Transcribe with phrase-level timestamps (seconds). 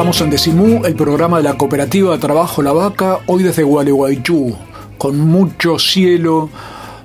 [0.00, 4.56] Estamos en Decimú, el programa de la cooperativa de trabajo La Vaca, hoy desde Gualeguaychú,
[4.96, 6.48] con mucho cielo,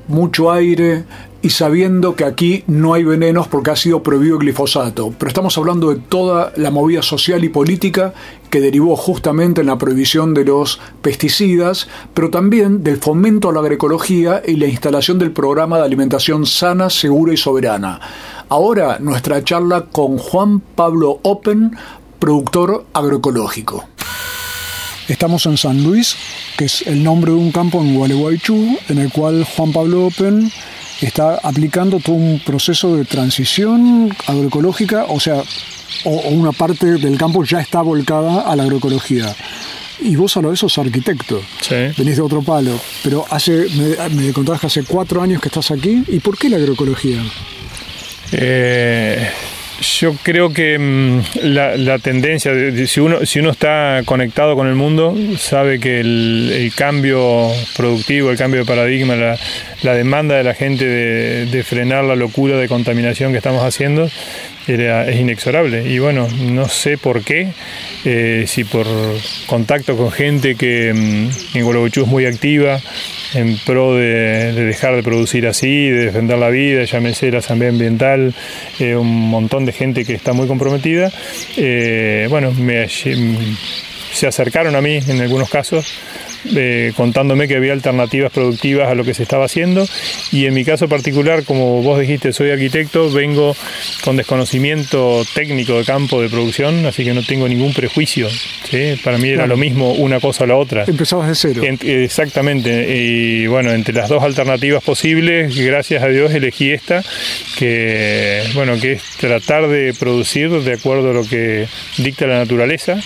[0.08, 1.04] mucho aire
[1.42, 5.14] y sabiendo que aquí no hay venenos porque ha sido prohibido el glifosato.
[5.20, 8.14] Pero estamos hablando de toda la movida social y política
[8.50, 13.60] que derivó justamente en la prohibición de los pesticidas, pero también del fomento a la
[13.60, 18.00] agroecología y la instalación del programa de alimentación sana, segura y soberana.
[18.48, 21.76] Ahora nuestra charla con Juan Pablo Open,
[22.20, 23.86] productor agroecológico.
[25.08, 26.16] Estamos en San Luis,
[26.58, 30.52] que es el nombre de un campo en Gualeguaychú, en el cual Juan Pablo Open
[31.02, 35.44] está aplicando todo un proceso de transición agroecológica, o sea,
[36.06, 39.36] o, o una parte del campo ya está volcada a la agroecología.
[40.02, 41.76] Y vos a lo de sos arquitecto, Sí.
[41.98, 45.70] venís de otro palo, pero hace, me, me contabas que hace cuatro años que estás
[45.72, 47.22] aquí, ¿y por qué la agroecología?
[48.32, 49.30] Eh,
[49.82, 54.68] yo creo que mm, la, tendencia, de- de- si uno, si uno está conectado con
[54.68, 59.38] el mundo, sabe que el, cambio productivo, el cambio de paradigma, la,
[59.84, 64.10] la demanda de la gente de frenar la locura de contaminación que estamos haciendo
[64.68, 65.88] era, es inexorable.
[65.88, 67.48] Y bueno, no sé por qué,
[68.04, 68.86] eh, si por
[69.46, 72.80] contacto con gente que mm, en Gualeguaychú es muy activa,
[73.34, 77.70] en pro de, de dejar de producir así, de defender la vida, llámese la Asamblea
[77.70, 78.34] Ambiental,
[78.80, 81.12] eh, un montón de gente que está muy comprometida.
[81.58, 85.86] Eh, bueno, me, se acercaron a mí en algunos casos.
[86.56, 89.86] Eh, contándome que había alternativas productivas a lo que se estaba haciendo
[90.32, 93.56] y en mi caso particular, como vos dijiste, soy arquitecto, vengo
[94.04, 98.28] con desconocimiento técnico de campo de producción, así que no tengo ningún prejuicio.
[98.30, 99.00] ¿sí?
[99.04, 99.50] Para mí era Claro.
[99.50, 100.84] lo mismo una cosa o la otra.
[100.88, 101.62] Empezabas de cero.
[101.64, 102.96] En- exactamente.
[102.98, 107.04] Y bueno, entre las dos alternativas posibles, gracias a Dios elegí esta,
[107.58, 111.68] que bueno, que es tratar de producir de acuerdo a lo que
[111.98, 113.00] dicta la naturaleza,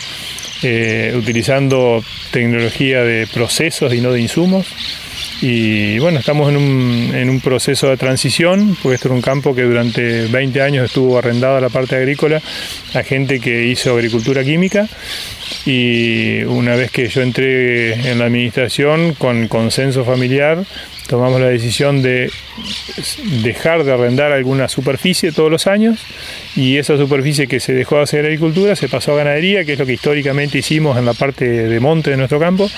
[0.63, 4.67] eh, utilizando tecnología de procesos y no de insumos.
[5.41, 9.55] Y bueno, estamos en un, en un proceso de transición, porque esto era un campo
[9.55, 12.41] que durante 20 años estuvo arrendado a la parte agrícola
[12.93, 14.87] a gente que hizo agricultura química.
[15.65, 20.65] Y una vez que yo entré en la administración, con consenso familiar,
[21.09, 22.31] tomamos la decisión de
[23.41, 26.05] dejar de arrendar alguna superficie todos los años
[26.55, 29.79] y esa superficie que se dejó de hacer agricultura se pasó a ganadería, que es
[29.79, 32.69] lo que históricamente hicimos en la parte de monte de nuestro campo.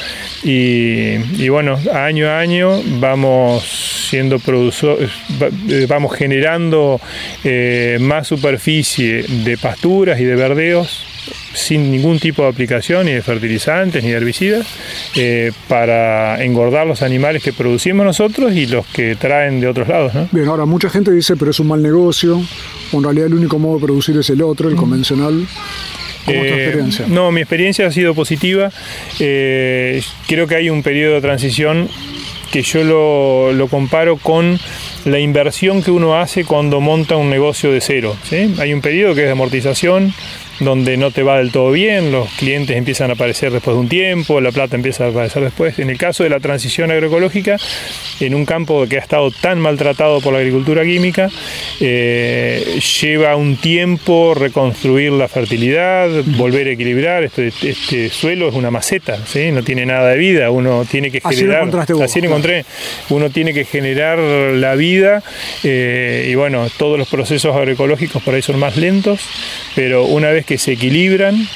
[0.44, 7.02] Y, bueno, año a año vamos siendo eh, vamos generando
[7.44, 11.11] eh, más superficie de pasturas y de verdeos
[11.54, 14.66] sin ningún tipo de aplicación ni de fertilizantes ni de herbicidas
[15.16, 20.14] eh, para engordar los animales que producimos nosotros y los que traen de otros lados.
[20.14, 20.30] ¿no?
[20.32, 22.42] Bien, ahora mucha gente dice, pero es un mal negocio,
[22.92, 25.46] o en realidad el único modo de producir es el otro, el convencional.
[26.26, 27.06] ¿Cómo es tu Eh, experiencia?
[27.08, 28.72] No, mi experiencia ha sido positiva.
[29.20, 31.90] Eh, creo que hay un periodo de transición
[32.52, 34.60] que yo lo, lo comparo con
[35.06, 38.16] la inversión que uno hace cuando monta un negocio de cero.
[38.30, 38.54] ¿sí?
[38.60, 40.14] Hay un periodo que es de amortización,
[40.62, 43.90] donde no te va del todo bien, los clientes empiezan a aparecer después de un
[43.90, 45.80] tiempo, la plata empieza a aparecer después.
[45.80, 47.58] En el caso de la transición agroecológica,
[48.20, 51.30] en un campo que ha estado tan maltratado por la agricultura química,
[51.80, 57.24] eh, lleva un tiempo reconstruir la fertilidad, volver a equilibrar.
[57.24, 59.52] Este, este suelo es una maceta, ¿sí?
[59.52, 61.72] no tiene nada de vida, uno tiene que generar.
[61.72, 62.66] vos, así lo encontré.
[63.10, 65.24] Uno tiene que generar la vida
[65.64, 69.22] eh, y bueno, todos los procesos agroecológicos por ahí son más lentos,
[69.76, 71.48] pero una vez que se equilibran,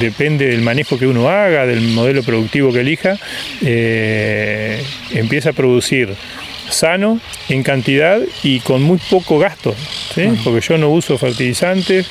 [0.00, 3.18] depende del manejo que uno haga, del modelo productivo que elija,
[3.62, 4.82] eh,
[5.12, 6.14] empieza a producir
[6.72, 9.74] sano, en cantidad y con muy poco gasto,
[10.14, 10.22] ¿sí?
[10.42, 12.06] porque yo no uso fertilizantes,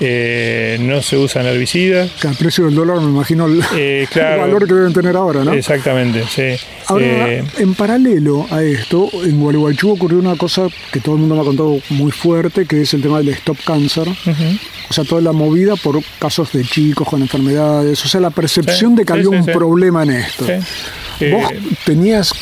[0.00, 2.10] eh, no se usan herbicidas.
[2.12, 5.44] Que al precio del dólar me imagino el, Eh, el valor que deben tener ahora,
[5.44, 5.52] ¿no?
[5.52, 6.56] exactamente, sí.
[6.86, 11.34] Ahora, Eh, en paralelo a esto, en Gualeguaychú ocurrió una cosa que todo el mundo
[11.34, 14.08] me ha contado muy fuerte, que es el tema del Stop Cancer.
[14.90, 18.02] O sea, toda la movida por casos de chicos con enfermedades.
[18.04, 20.46] O sea, la percepción Sí, de que sí, había un problema en esto.
[21.30, 21.52] ¿Vos
[21.84, 22.32] tenías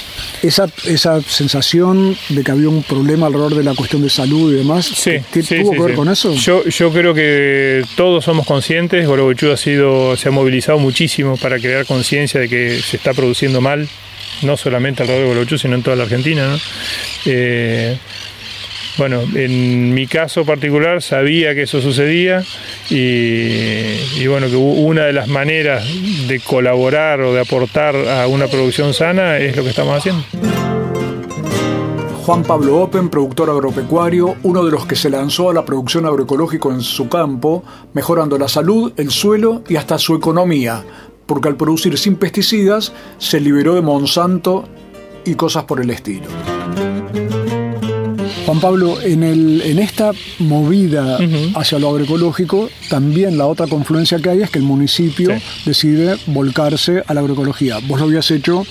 [0.43, 4.57] esa, esa sensación de que había un problema alrededor de la cuestión de salud y
[4.57, 4.87] demás?
[4.87, 6.35] Sí, ¿Qué sí, tuvo sí, que ver con eso?
[6.35, 11.59] Yo, yo creo que todos somos conscientes, Gorobochú ha sido, se ha movilizado muchísimo para
[11.59, 13.89] crear conciencia de que se está produciendo mal,
[14.43, 16.47] no solamente alrededor de Gorobochú, sino en toda la Argentina.
[16.47, 16.59] ¿no?
[17.25, 17.99] Eh,
[18.99, 22.43] bueno, en mi caso particular sabía que eso sucedía
[22.89, 25.87] y, bueno, que una de las maneras
[26.27, 30.25] de colaborar o de aportar a una producción sana es lo que estamos haciendo.
[32.25, 36.71] Juan Pablo Open, productor agropecuario, uno de los que se lanzó a la producción agroecológica
[36.71, 40.85] en su campo, mejorando la salud, el suelo y hasta su economía,
[41.27, 44.65] porque al producir sin pesticidas se liberó de Monsanto
[45.25, 46.27] y cosas por el estilo.
[48.47, 51.19] Juan Pablo, en, el, en esta movida
[51.57, 55.43] hacia lo agroecológico, también la otra confluencia que hay es que el municipio Sí.
[55.67, 57.79] decide volcarse a la agroecología.
[57.89, 58.65] Vos lo habías hecho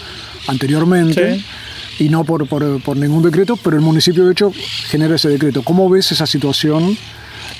[0.48, 1.42] anteriormente
[2.00, 4.52] y no por, por- por ningún decreto, pero el municipio de hecho
[4.88, 5.62] genera ese decreto.
[5.64, 6.98] ¿Cómo ves esa situación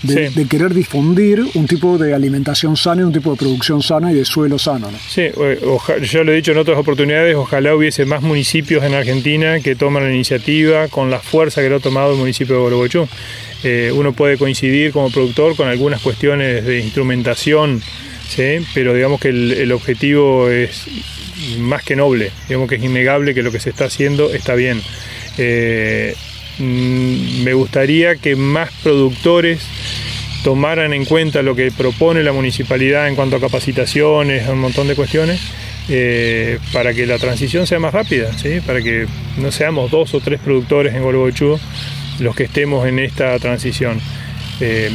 [0.08, 0.36] de, Sí.
[0.40, 4.16] de querer difundir un tipo de alimentación sana y un tipo de producción sana y
[4.16, 4.92] de suelo sano?
[4.92, 4.98] ¿no?
[5.10, 5.24] Sí,
[5.66, 9.76] oja- yo lo he dicho en otras oportunidades, ojalá hubiese más municipios en Argentina que
[9.76, 13.08] toman la iniciativa con la fuerza que lo ha tomado el municipio de Borobochú.
[13.64, 17.82] Eh, uno puede coincidir como productor con algunas cuestiones de instrumentación,
[18.28, 18.58] ¿sí?
[18.74, 20.86] pero digamos que el, el objetivo es
[21.60, 24.82] más que noble, digamos que es innegable que lo que se está haciendo está bien.
[25.38, 26.16] Eh,
[26.60, 29.66] me gustaría que más productores
[30.44, 34.88] tomaran en cuenta lo que propone la municipalidad en cuanto a capacitaciones, a un montón
[34.88, 35.42] de cuestiones,
[35.90, 38.60] eh, para que la transición sea más rápida, ¿sí?
[38.66, 39.08] para que
[39.38, 41.60] no seamos dos o tres productores en Golbochú
[42.20, 44.00] los que estemos en esta transición.
[44.62, 44.90] Eh,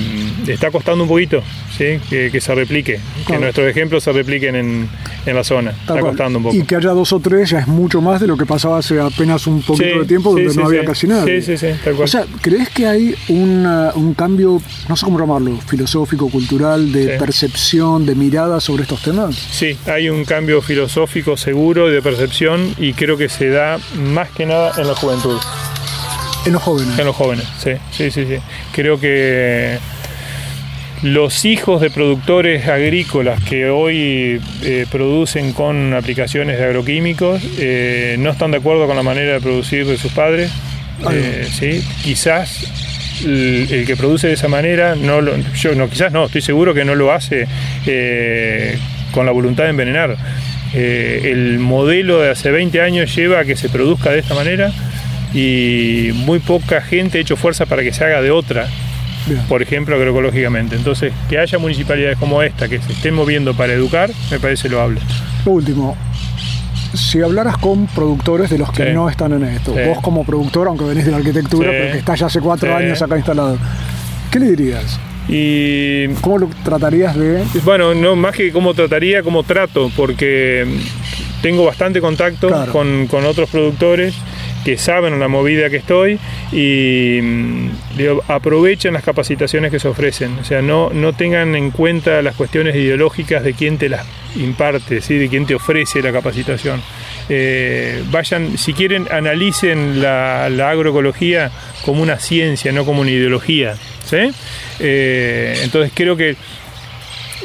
[0.47, 1.43] está costando un poquito
[1.77, 2.01] ¿sí?
[2.09, 4.89] que, que se replique, que nuestros ejemplos se repliquen en,
[5.27, 5.71] en la zona.
[5.73, 6.05] Está cual.
[6.05, 6.57] costando un poco.
[6.57, 8.99] Y que haya dos o tres ya es mucho más de lo que pasaba hace
[9.01, 11.25] apenas un poquito Sí, de tiempo donde sí, no había casi nada.
[11.25, 12.05] Sí, sí, sí, tal cual.
[12.05, 17.19] O sea, ¿crees que hay una- un cambio, no sé cómo llamarlo, filosófico, cultural, de
[17.19, 19.35] percepción, de mirada sobre estos temas?
[19.37, 24.47] Sí, hay un cambio filosófico seguro de percepción y creo que se da más que
[24.47, 25.39] nada en la juventud,
[26.47, 26.99] En los jóvenes.
[26.99, 27.45] en los jóvenes.
[27.63, 28.37] Sí, sí, sí, sí.
[28.73, 29.79] Creo que
[31.03, 38.31] los hijos de productores agrícolas que hoy eh, producen con aplicaciones de agroquímicos eh, no
[38.31, 40.51] están de acuerdo con la manera de producir de sus padres.
[41.11, 46.13] Eh, sí, quizás el, el que produce de esa manera, no lo- yo no, quizás
[46.13, 47.47] no, estoy seguro que no lo hace
[49.13, 50.17] con la voluntad de envenenar.
[50.75, 54.71] El modelo de hace 20 años lleva a que se produzca de esta manera
[55.35, 58.69] y muy poca gente ha hecho fuerza para que se haga de otra,
[59.27, 59.43] Bien.
[59.49, 60.77] por ejemplo, agroecológicamente.
[60.77, 65.01] Entonces, que haya municipalidades como esta que se estén moviendo para educar, me parece loable.
[65.45, 65.97] Lo último,
[66.95, 68.91] si hablaras con productores de los que Sí.
[68.93, 69.81] no están en esto, Sí.
[69.87, 71.77] vos como productor, aunque venís de la arquitectura, Sí.
[71.79, 73.59] pero que estás ya hace cuatro años acá instalado,
[74.31, 74.99] ¿qué le dirías?
[75.29, 77.45] Y ¿Cómo lo tratarías de...?
[77.63, 80.67] Bueno, no más que cómo trataría, cómo trato, porque
[81.43, 82.73] tengo bastante contacto Claro.
[82.73, 84.15] con, con otros productores
[84.65, 86.19] que saben la movida que estoy
[86.53, 87.71] y mm,
[88.29, 90.39] aprovechen las capacitaciones que se ofrecen.
[90.39, 95.01] O sea, no, no tengan en cuenta las cuestiones ideológicas de quién te las imparte,
[95.01, 95.17] ¿sí?
[95.17, 96.83] de quién te ofrece la capacitación.
[97.29, 101.51] Eh, vayan, si quieren, analicen la, agroecología
[101.85, 103.77] como una ciencia, no como una ideología.
[104.05, 104.31] ¿sí?
[104.79, 106.37] Eh, entonces creo que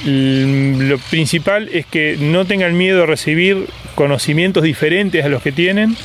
[0.03, 5.95] lo principal es que no tengan miedo a recibir conocimientos diferentes a los que tienen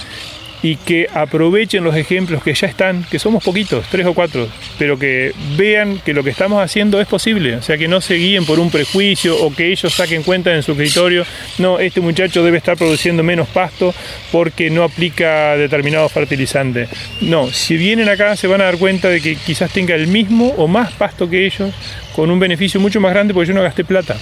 [0.63, 4.49] y que aprovechen los ejemplos que ya están, que somos poquitos, tres o cuatro,
[4.79, 8.15] pero que vean que lo que estamos haciendo es posible, o sea, que no se
[8.15, 11.25] guíen por un prejuicio o que ellos saquen cuenta en su escritorio,
[11.59, 13.95] no, este muchacho debe estar produciendo menos pasto
[14.31, 16.89] porque no aplica determinado fertilizante.
[17.23, 20.49] No, si vienen acá se van a dar cuenta de que quizás tenga el mismo
[20.57, 21.73] o más pasto que ellos,
[22.15, 24.17] con un beneficio mucho más grande porque yo no gasté plata.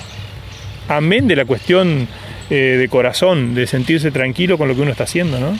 [0.89, 2.09] Amén de la cuestión
[2.49, 5.59] eh, de corazón, de sentirse tranquilo con lo que uno está haciendo, ¿no?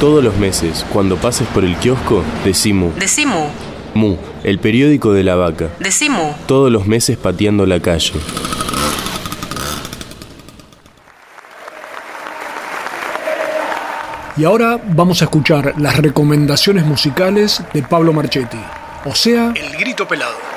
[0.00, 2.92] Todos los meses, cuando pases por el kiosco, Decimu.
[3.00, 3.48] Decimu.
[3.94, 4.14] Mu,
[4.44, 5.70] el periódico de la vaca.
[5.80, 6.34] Decimu.
[6.46, 8.12] Todos los meses pateando la calle.
[14.36, 18.60] Y ahora vamos a escuchar las recomendaciones musicales de Pablo Marchetti.
[19.04, 20.47] O sea, El grito pelado.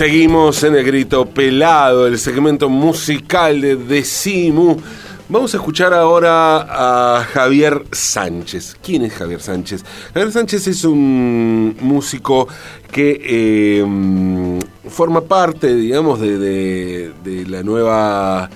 [0.00, 4.78] Seguimos en el grito pelado, el segmento musical de Decimu.
[5.28, 8.78] Vamos a escuchar ahora a Javier Sánchez.
[8.82, 9.84] ¿Quién es Javier Sánchez?
[10.14, 12.48] Javier Sánchez es un músico
[12.90, 17.12] que eh, forma parte, digamos, de,
[17.46, 18.48] la nueva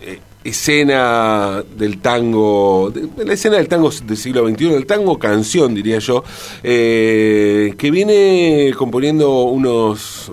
[0.00, 5.98] eh, escena del tango, la escena del tango del siglo XXI, del tango canción, diría
[5.98, 6.24] yo,
[6.62, 10.32] eh, que viene componiendo unos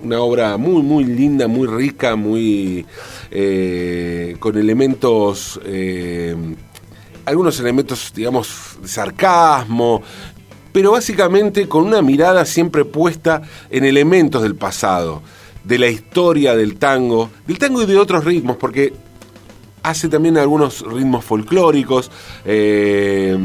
[0.00, 2.86] una obra muy, muy linda, muy rica, muy
[3.30, 6.36] eh, con elementos, eh,
[7.24, 10.02] algunos elementos, digamos, de sarcasmo,
[10.72, 15.22] pero básicamente con una mirada siempre puesta en elementos del pasado,
[15.64, 18.92] de la historia del tango, del tango y de otros ritmos, porque
[19.82, 22.10] hace también algunos ritmos folclóricos.
[22.44, 23.36] eh,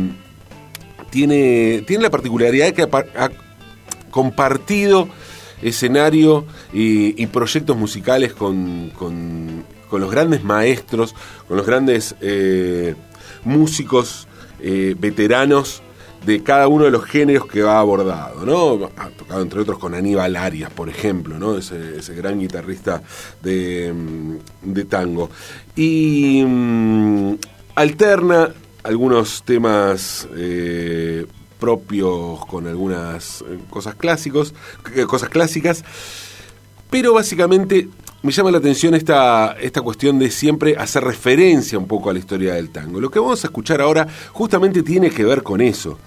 [1.09, 3.29] tiene, tiene la particularidad de que ha, par- ha
[4.09, 5.07] compartido
[5.61, 11.13] escenario y, proyectos musicales con, con- con los grandes maestros,
[11.47, 12.95] con los grandes eh,
[13.43, 14.27] músicos
[14.59, 15.83] eh, veteranos
[16.25, 18.89] de cada uno de los géneros que ha abordado, ¿no?
[18.97, 21.57] Ha tocado entre otros con Aníbal Arias, por ejemplo, ¿no?
[21.57, 23.01] Ese, ese gran guitarrista
[23.41, 25.29] de, mm, de tango.
[25.75, 27.35] Y mm,
[27.75, 28.53] alterna
[28.83, 31.25] algunos temas eh,
[31.59, 34.53] propios con algunas eh, cosas clásicos,
[34.95, 35.83] eh, cosas clásicas,
[36.89, 37.87] pero básicamente
[38.23, 42.19] me llama la atención esta, esta cuestión de siempre hacer referencia un poco a la
[42.19, 43.01] historia del tango.
[43.01, 45.99] Lo que vamos a escuchar ahora justamente tiene que ver con eso.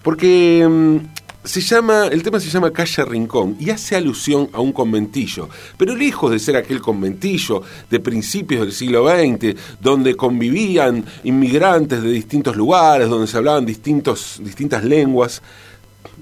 [0.00, 0.98] Porque mm,
[1.42, 5.96] se llama, el tema se llama Calle Rincón y hace alusión a un conventillo, pero
[5.96, 12.54] lejos de ser aquel conventillo de principios del siglo XX, donde convivían inmigrantes de distintos
[12.54, 15.42] lugares, donde se hablaban distintos, distintas lenguas,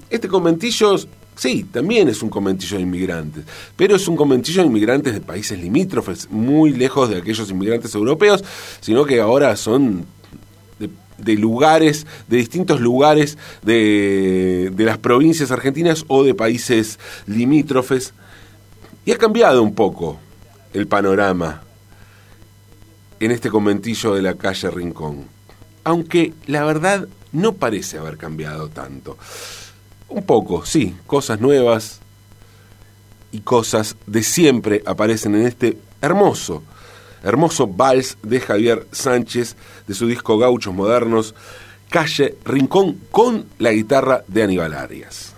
[0.09, 0.95] este conventillo,
[1.37, 5.57] sí, también es un conventillo de inmigrantes, pero es un conventillo de inmigrantes de países
[5.57, 8.43] limítrofes, muy lejos de aquellos inmigrantes europeos,
[8.81, 10.05] sino que ahora son
[11.17, 18.13] de, lugares, de distintos lugares de, de las provincias argentinas o de países limítrofes.
[19.05, 20.19] Y ha cambiado un poco
[20.73, 21.63] el panorama
[23.19, 25.25] en este conventillo de la calle Rincón.
[25.83, 29.17] Aunque la verdad no parece haber cambiado tanto.
[30.09, 31.99] Un poco, sí, cosas nuevas
[33.31, 36.63] y cosas de siempre aparecen en este hermoso,
[37.23, 41.35] hermoso vals de Javier Sánchez de su disco Gauchos Modernos,
[41.89, 45.33] Calle Rincón con la guitarra de Aníbal Arias.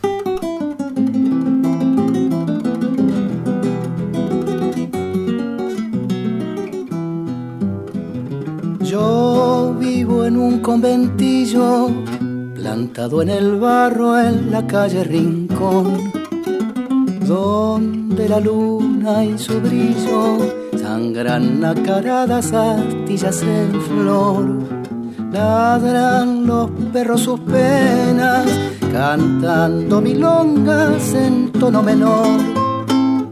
[8.81, 11.89] Yo vivo en un conventillo,
[12.61, 16.11] plantado en el barro en la calle Rincón,
[17.25, 20.39] donde la luna y su brillo
[20.77, 24.45] sangran nacaradas astillas en flor.
[25.31, 28.45] Ladran los perros sus penas,
[28.91, 32.27] cantando milongas en tono menor.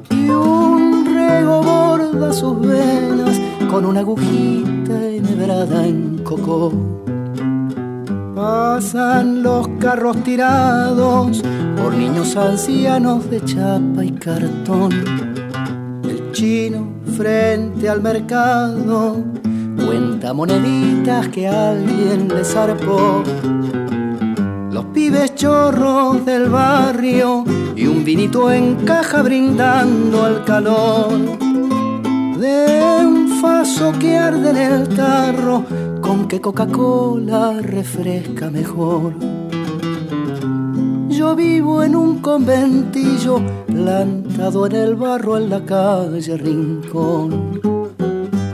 [0.10, 3.38] Y un rego borda sus venas
[3.70, 6.72] con una agujita enhebrada en coco.
[8.38, 11.42] Pasan los carros tirados
[11.76, 14.92] por niños ancianos de chapa y cartón.
[16.04, 19.24] El chino frente al mercado
[19.84, 23.24] cuenta moneditas que alguien le zarpó.
[24.70, 27.44] Los pibes chorros del barrio
[27.76, 31.10] y un vinito en caja brindando al calor
[32.38, 35.66] de un faso que arde en el tarro,
[36.08, 39.14] con que Coca-Cola refresca mejor.
[41.10, 47.60] Yo vivo en un conventillo plantado en el barro en la calle Rincón.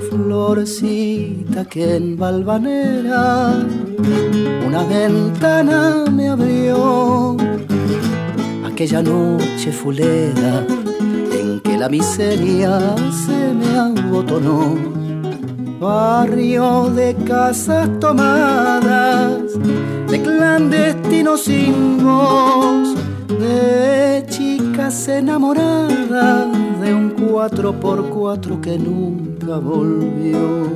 [0.10, 3.54] Florecita que en Valvanera
[4.66, 7.38] una ventana me abrió.
[8.66, 10.66] Aquella noche fulera
[11.32, 12.96] en que la miseria
[13.28, 15.03] se me abotonó.
[15.84, 19.42] Barrio de casas tomadas,
[20.10, 22.96] de clandestinos sin voz,
[23.28, 26.48] de chicas enamoradas
[26.80, 30.72] de un cuatro por cuatro que nunca volvió.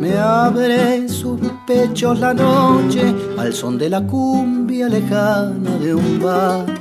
[0.00, 6.79] Me abre sus pechos la noche al son de la cumbia lejana de un bar.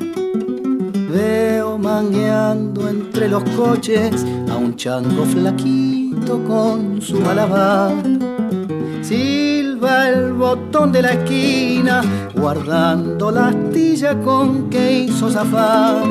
[1.10, 7.96] Veo mangueando entre los coches a un chango flaquito con su malabar.
[9.01, 12.04] Silba el botón de la esquina,
[12.36, 16.04] guardando la astilla con que hizo zafar.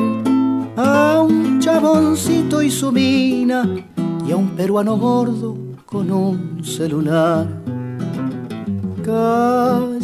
[0.75, 3.63] A un chaboncito y su mina,
[4.27, 7.47] y a un peruano gordo con un celular.
[9.05, 9.97] Callecitas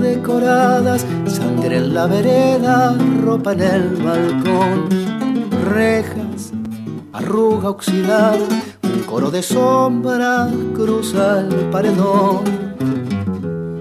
[0.00, 1.04] decoradas,
[1.62, 4.88] sangre en la vereda, ropa en el balcón,
[5.70, 6.52] rejas,
[7.12, 8.48] arruga oxidada,
[8.82, 12.42] un coro de sombra cruza el paredón.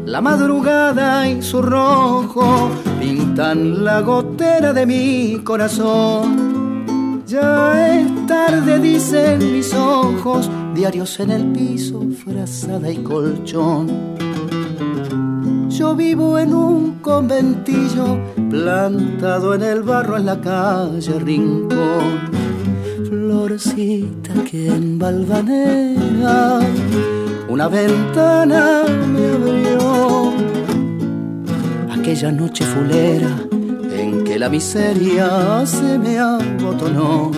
[0.06, 2.70] La madrugada y su rojo
[3.00, 7.24] pintan la gotera de mi corazón.
[7.26, 14.31] Ya es tarde, dicen mis ojos, diarios en el piso, frazada y colchón.
[15.82, 18.20] Yo vivo en un conventillo,
[18.52, 22.30] plantado en el barro en la calle Rincón.
[23.10, 26.60] Florecita que en Valvanera
[27.50, 30.34] una ventana me abrió.
[32.00, 33.40] Aquella noche fulera
[33.92, 37.32] en que la miseria se me abotonó.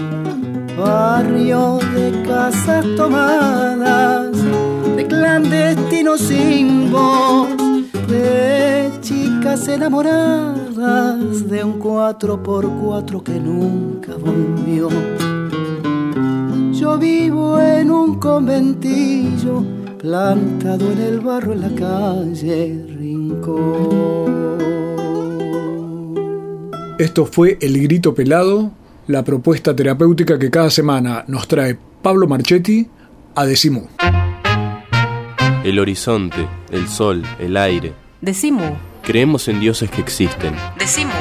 [0.78, 4.36] Barrio de casas tomadas,
[4.98, 6.92] de clandestinos sin
[8.14, 14.90] de chicas enamoradas de un cuatro por cuatro que nunca volvió.
[16.72, 19.64] Yo vivo en un conventillo
[19.98, 24.54] plantado en el barro en la calle Rincón.
[27.00, 28.72] Esto fue El Grito Pelado,
[29.08, 32.88] la propuesta terapéutica que cada semana nos trae Pablo Marchetti
[33.36, 33.88] a Decimú.
[35.64, 38.03] El horizonte, el sol, el aire.
[38.24, 38.78] Decimu.
[39.02, 40.56] Creemos en dioses que existen.
[40.80, 41.12] Decimu.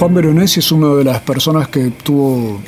[0.00, 2.60] Juan Veronesi es una de las personas que tuvo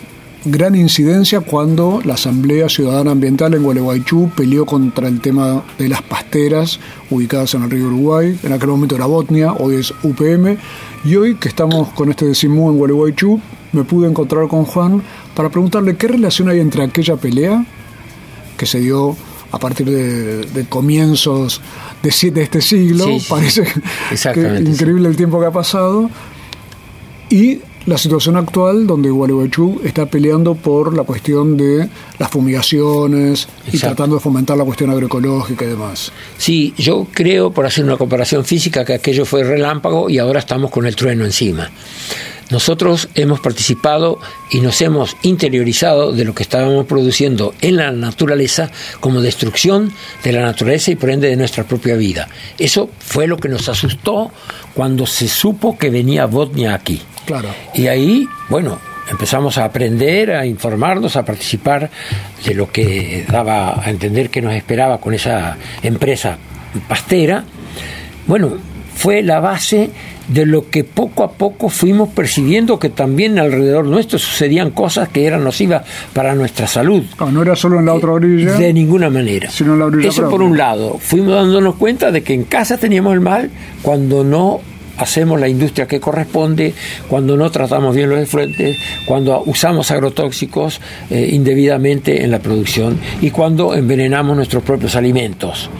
[0.44, 6.02] gran incidencia cuando la Asamblea Ciudadana Ambiental en Gualeguaychú peleó contra el tema de las
[6.02, 8.38] pasteras ubicadas en el río Uruguay.
[8.42, 10.56] En aquel momento era Botnia, hoy es UPM.
[11.04, 13.40] Y hoy que estamos con este decimú en Gualeguaychú,
[13.72, 15.02] me pude encontrar con Juan
[15.34, 17.64] para preguntarle qué relación hay entre aquella pelea
[18.56, 19.16] que se dio
[19.52, 21.60] a partir de, de comienzos
[22.02, 23.64] de, de este siglo, Sí, sí, parece
[24.32, 26.08] que increíble el tiempo que ha pasado,
[27.30, 31.88] y la situación actual donde Gualeguaychú está peleando por la cuestión de
[32.18, 36.12] las fumigaciones y tratando de fomentar la cuestión agroecológica y demás.
[36.36, 40.70] Sí, yo creo, por hacer una comparación física, que aquello fue relámpago y ahora estamos
[40.70, 41.70] con el trueno encima.
[42.50, 44.18] Nosotros hemos participado
[44.50, 49.92] y nos hemos interiorizado de lo que estábamos produciendo en la naturaleza como destrucción
[50.24, 52.28] de la naturaleza y por ende de nuestra propia vida.
[52.58, 54.32] Eso fue lo que nos asustó
[54.74, 57.00] cuando se supo que venía Botnia aquí.
[57.24, 57.48] Claro.
[57.74, 61.90] Y ahí, bueno, empezamos a aprender, a informarnos, a participar
[62.44, 66.38] de lo que daba a entender que nos esperaba con esa empresa
[66.88, 67.44] pastera.
[68.26, 68.56] Bueno,
[69.00, 69.88] fue la base
[70.28, 75.24] de lo que poco a poco fuimos percibiendo que también alrededor nuestro sucedían cosas que
[75.24, 77.02] eran nocivas para nuestra salud.
[77.18, 79.50] No, no era solo en la otra orilla, De ninguna manera.
[79.50, 80.98] sino en la orilla Eso por un lado.
[80.98, 84.60] Fuimos dándonos cuenta de que en casa teníamos el mal cuando no
[84.98, 86.74] hacemos la industria que corresponde,
[87.08, 93.30] cuando no tratamos bien los efluentes, cuando usamos agrotóxicos eh, indebidamente en la producción y
[93.30, 95.70] cuando envenenamos nuestros propios alimentos.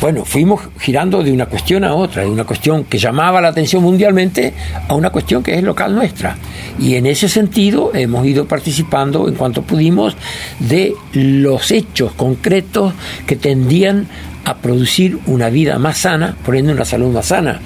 [0.00, 3.82] Bueno, fuimos girando de una cuestión a otra, de una cuestión que llamaba la atención
[3.82, 4.54] mundialmente
[4.86, 6.36] a una cuestión que es local nuestra.
[6.78, 10.16] Y en ese sentido hemos ido participando en cuanto pudimos
[10.60, 12.94] de los hechos concretos
[13.26, 14.06] que tendían
[14.44, 17.60] a producir una vida más sana, poniendo una salud más sana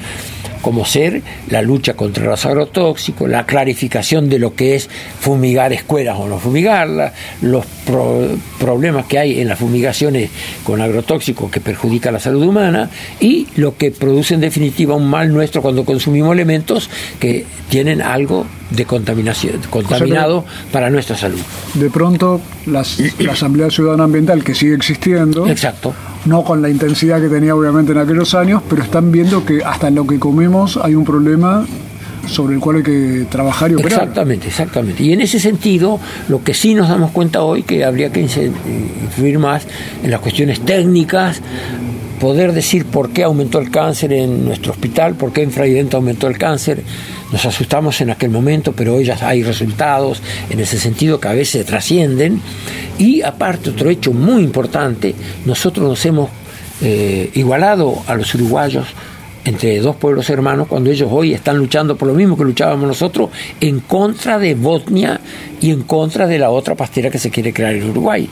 [0.62, 4.88] como ser la lucha contra los agrotóxicos, la clarificación de lo que es
[5.20, 7.66] fumigar escuelas o no fumigarlas, los
[8.58, 10.30] problemas que hay en las fumigaciones
[10.64, 12.88] con agrotóxicos que perjudican la salud humana
[13.20, 18.46] y lo que produce en definitiva un mal nuestro cuando consumimos elementos que tienen algo
[18.70, 21.40] de contaminación, contaminado para nuestra salud.
[21.74, 25.94] De pronto, las, la Asamblea Ciudadana Ambiental, que sigue existiendo, Exacto.
[26.24, 29.88] No con la intensidad que tenía obviamente en aquellos años, pero están viendo que hasta
[29.88, 31.66] en lo que comemos hay un problema
[32.26, 34.00] sobre el cual hay que trabajar y operar.
[34.00, 35.02] Exactamente, exactamente.
[35.02, 39.38] Y en ese sentido, lo que sí nos damos cuenta hoy que habría que influir
[39.38, 39.66] más
[40.02, 41.40] en las cuestiones técnicas,
[42.20, 46.38] poder decir por qué aumentó el cáncer en nuestro hospital, por qué en aumentó el
[46.38, 46.84] cáncer.
[47.32, 51.32] Nos asustamos en aquel momento, pero hoy ya hay resultados en ese sentido que a
[51.32, 52.40] veces trascienden.
[52.98, 56.30] Y aparte, otro hecho muy importante, nosotros nos hemos
[56.80, 58.86] eh, igualado a los uruguayos
[59.44, 63.30] entre dos pueblos hermanos cuando ellos hoy están luchando por lo mismo que luchábamos nosotros
[63.60, 65.20] en contra de Botnia
[65.60, 68.28] y en contra de la otra pastera que se quiere crear en Uruguay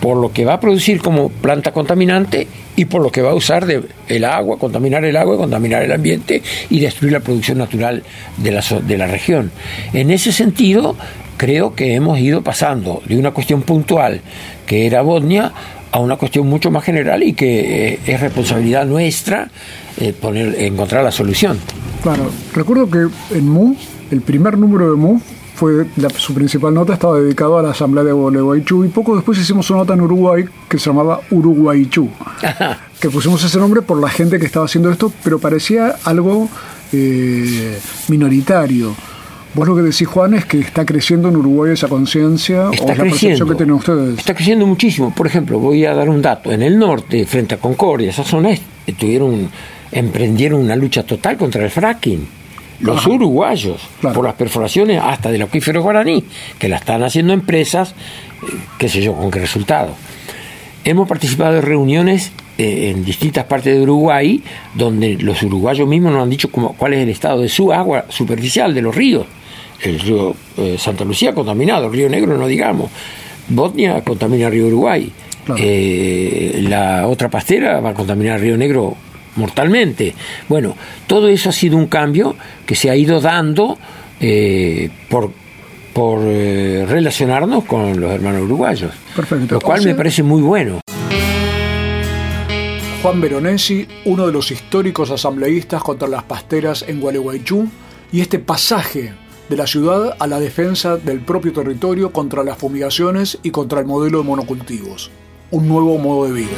[0.00, 3.34] por lo que va a producir como planta contaminante y por lo que va a
[3.34, 8.02] usar de el agua, contaminar el agua, contaminar el ambiente y destruir la producción natural
[8.36, 9.50] de la, de la región.
[9.92, 10.96] En ese sentido,
[11.36, 14.20] creo que hemos ido pasando de una cuestión puntual
[14.66, 15.52] que era Botnia
[15.92, 19.48] a una cuestión mucho más general y que eh, es responsabilidad nuestra
[19.98, 21.58] eh, poner, encontrar la solución.
[22.02, 23.76] Claro, recuerdo que en MU,
[24.10, 25.20] el primer número de MU
[25.56, 25.86] fue
[26.18, 29.80] su principal nota estaba dedicado a la asamblea de Gualeguaychú y poco después hicimos una
[29.80, 32.10] nota en Uruguay que se llamaba Uruguaychú
[33.00, 36.50] que pusimos ese nombre por la gente que estaba haciendo esto pero parecía algo
[36.92, 38.94] eh, minoritario
[39.56, 42.94] Vos lo que decís, Juan, es que está creciendo en Uruguay esa conciencia o la
[42.94, 44.18] percepción que tienen ustedes.
[44.18, 45.14] Está creciendo muchísimo.
[45.14, 46.52] Por ejemplo, voy a dar un dato.
[46.52, 48.50] En el norte, frente a Concordia, esa zona,
[48.98, 49.48] tuvieron,
[49.92, 52.28] emprendieron una lucha total contra el fracking
[52.80, 56.22] los uruguayos por las perforaciones hasta del acuífero guaraní,
[56.58, 57.94] que la están haciendo empresas,
[58.42, 59.94] eh, qué sé yo, con qué resultado.
[60.84, 64.42] Hemos participado en reuniones eh, en distintas partes de Uruguay,
[64.74, 68.74] donde los uruguayos mismos nos han dicho cuál es el estado de su agua superficial,
[68.74, 69.26] de los ríos.
[69.80, 72.90] El río eh, Santa Lucía contaminado, el río Negro no digamos.
[73.48, 75.12] Botnia contamina el río Uruguay.
[75.48, 78.96] la otra pastera va a contaminar el río Negro
[79.36, 80.14] mortalmente.
[80.48, 83.78] Bueno, todo eso ha sido un cambio que se ha ido dando
[84.20, 85.30] eh, por,
[85.92, 88.92] por eh, relacionarnos con los hermanos uruguayos.
[89.14, 89.54] Perfecto.
[89.54, 90.80] Lo cual me parece muy bueno.
[93.02, 97.68] Juan Veronesi, uno de los históricos asambleístas contra las pasteras en Gualeguaychú,
[98.10, 99.12] y este pasaje
[99.48, 103.86] de la ciudad a la defensa del propio territorio contra las fumigaciones y contra el
[103.86, 105.10] modelo de monocultivos.
[105.50, 106.56] Un nuevo modo de vida.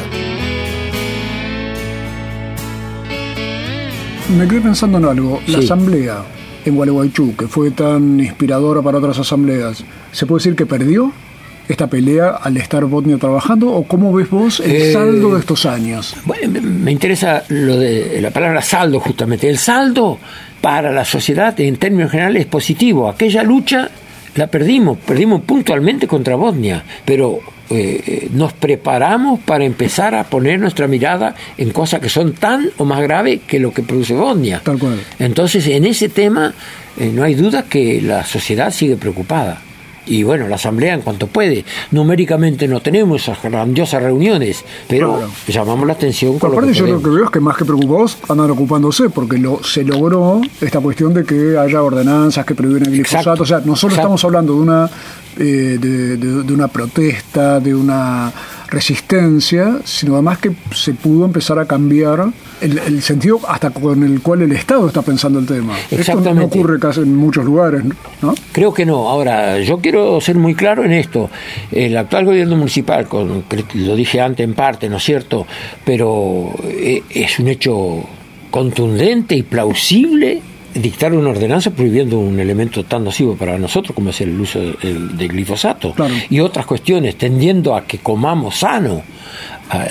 [4.36, 5.40] Me quedé pensando en algo.
[5.46, 6.24] La asamblea
[6.64, 11.12] en Gualeguaychú, que fue tan inspiradora para otras asambleas, ¿se puede decir que perdió
[11.68, 13.72] esta pelea al estar Botnia trabajando?
[13.72, 16.16] ¿O cómo ves vos el eh, saldo de estos años?
[16.24, 19.48] Bueno, me interesa lo de la palabra saldo, justamente.
[19.48, 20.18] El saldo
[20.60, 23.08] para la sociedad en términos generales es positivo.
[23.08, 23.90] Aquella lucha
[24.34, 30.86] la perdimos, perdimos puntualmente contra Bosnia, pero eh, nos preparamos para empezar a poner nuestra
[30.86, 34.62] mirada en cosas que son tan o más graves que lo que produce Bosnia.
[34.64, 35.00] Tal cual.
[35.18, 36.54] Entonces, en ese tema,
[36.98, 39.62] eh, no hay duda que la sociedad sigue preocupada
[40.08, 41.64] y bueno, la Asamblea en cuanto puede.
[41.90, 47.10] Numéricamente no tenemos esas grandiosas reuniones, pero llamamos la atención con lo yo lo que
[47.10, 51.24] veo es que más que preocupados andan ocupándose, porque lo, se logró esta cuestión de
[51.24, 53.42] que haya ordenanzas que prohíben el glifosato.
[53.42, 54.90] O sea, no solo estamos hablando de una,
[55.38, 58.32] eh, de una protesta, de una
[58.70, 62.26] resistencia, sino además que se pudo empezar a cambiar
[62.60, 65.74] el, sentido hasta con el cual el Estado está pensando el tema.
[65.90, 67.82] Esto no ocurre casi en muchos lugares,
[68.20, 68.34] ¿no?
[68.52, 69.08] Creo que no.
[69.08, 71.30] Ahora, yo quiero ser muy claro en esto.
[71.70, 75.46] El actual gobierno municipal, con, lo dije antes en parte, ¿no es cierto?
[75.84, 78.04] Pero eh, es un hecho
[78.50, 80.42] contundente y plausible
[80.80, 85.28] dictar una ordenanza prohibiendo un elemento tan nocivo para nosotros como es el uso del,
[85.28, 85.94] glifosato
[86.30, 89.02] y otras cuestiones tendiendo a que comamos sano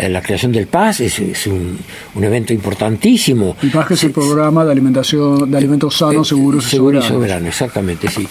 [0.10, 1.78] la creación del PAS es, un,
[2.15, 3.56] evento importantísimo.
[3.62, 7.06] El PAS es el programa de alimentación de alimentos sanos, seguros y soberanos.
[7.06, 8.28] Seguro y soberano, exactamente, sí.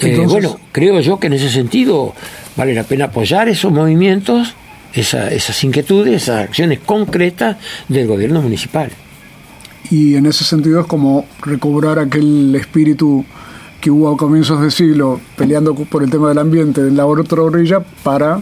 [0.00, 2.14] Eh, bueno, creo yo que en ese sentido
[2.56, 4.54] vale la pena apoyar esos movimientos,
[4.94, 7.56] esas inquietudes, esas acciones concretas
[7.88, 8.90] del gobierno municipal
[9.90, 13.24] y en ese sentido es como recobrar aquel espíritu
[13.80, 17.42] que hubo a comienzos de siglo peleando por el tema del ambiente en la otra
[17.42, 18.40] orilla para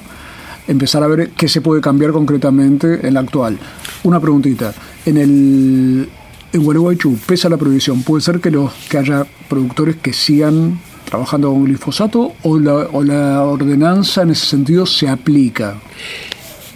[0.69, 3.59] empezar a ver qué se puede cambiar concretamente en la actual.
[4.05, 4.73] Una preguntita,
[5.07, 6.09] en el
[6.53, 11.51] en Gualeguaychú, pesa la prohibición, ¿puede ser que, los, que haya productores que sigan trabajando
[11.51, 15.77] con glifosato o la, o la ordenanza en ese sentido se aplica?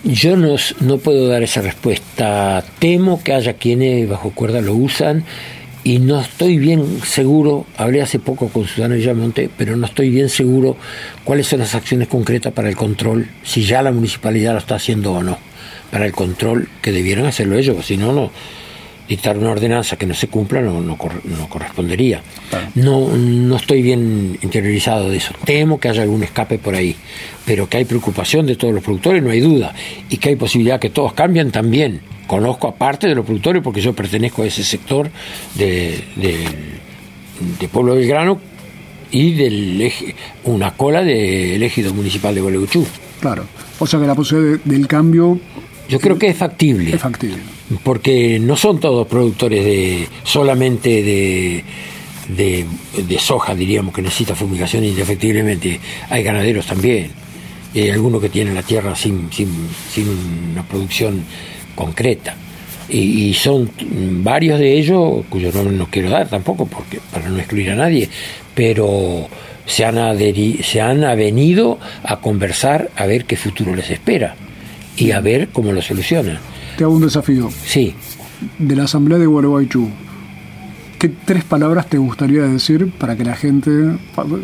[0.04, 2.62] Yo no, no puedo dar esa respuesta.
[2.78, 5.24] Temo que haya quienes bajo cuerda lo usan.
[5.82, 10.30] Y no estoy bien seguro, hablé hace poco con Susana Villamonte, pero no estoy bien
[10.30, 10.78] seguro
[11.24, 15.12] cuáles son las acciones concretas para el control, si ya la municipalidad lo está haciendo
[15.12, 15.36] o no,
[15.90, 18.30] para el control que debieron hacerlo ellos, si no, no
[19.08, 22.22] dictar una ordenanza que no se cumpla no, no, correspondería.
[22.74, 25.34] No, no estoy bien interiorizado de eso.
[25.44, 26.96] Temo que haya algún escape por ahí,
[27.44, 29.74] pero que hay preocupación de todos los productores, no hay duda,
[30.08, 32.00] y que hay posibilidad que todos cambien también.
[32.26, 35.10] Conozco aparte de los productores porque yo pertenezco a ese sector
[35.54, 38.40] de, de, Pueblo Belgrano
[39.10, 39.92] y del
[40.44, 42.86] una cola del ejido municipal de Gualeguaychú.
[43.20, 43.44] Claro,
[43.78, 45.38] o sea que la posibilidad del cambio...
[45.88, 46.94] Yo creo que es factible.
[46.94, 47.42] Es factible
[47.82, 51.64] porque no son todos productores de solamente de,
[52.28, 55.80] de, soja, diríamos, que necesita fumigación indefectiblemente.
[56.10, 57.10] Hay ganaderos también,
[57.72, 59.48] y hay algunos que tienen la tierra sin, sin,
[59.90, 60.08] sin
[60.52, 61.24] una producción
[61.74, 62.36] concreta.
[62.86, 63.70] Y, son
[64.22, 68.10] varios de ellos, cuyos nombres no quiero dar tampoco, porque para no excluir a nadie,
[68.54, 69.26] pero
[69.64, 69.96] se han,
[70.62, 74.36] se han avenido a conversar a ver qué futuro les espera
[74.96, 76.38] y a ver cómo lo solucionan.
[76.76, 77.50] Te hago un desafío.
[77.64, 77.94] Sí.
[78.58, 79.88] De la Asamblea de Gualeguaychú,
[80.98, 83.70] ¿qué tres palabras te gustaría decir para que la gente,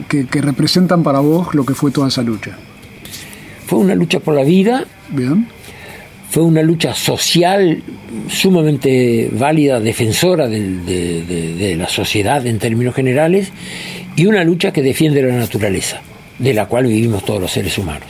[0.08, 2.56] que, representan para vos lo que fue toda esa lucha?
[3.66, 4.84] Fue una lucha por la vida.
[5.10, 5.46] Bien.
[6.30, 7.82] Fue una lucha social
[8.28, 13.50] sumamente válida, defensora de la sociedad en términos generales,
[14.14, 16.00] y una lucha que defiende la naturaleza,
[16.38, 18.06] de la cual vivimos todos los seres humanos.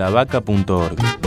[0.00, 1.19] www.lavaca.org.